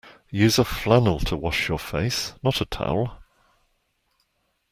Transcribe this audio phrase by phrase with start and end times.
[0.31, 3.21] Use a flannel to wash your face, not a towel